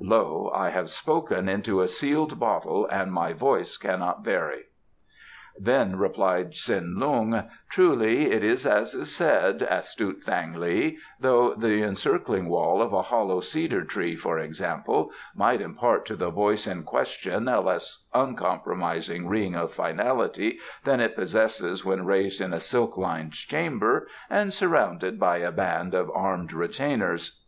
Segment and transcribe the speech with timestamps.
[0.00, 4.64] Lo, I have spoken into a sealed bottle, and my voice cannot vary."
[5.56, 11.54] Then replied Tsin Lung: "Truly, it is as it is said, astute Thang li, though
[11.54, 16.66] the encircling wall of a hollow cedar tree, for example, might impart to the voice
[16.66, 22.58] in question a less uncompromising ring of finality than it possesses when raised in a
[22.58, 27.44] silk lined chamber and surrounded by a band of armed retainers.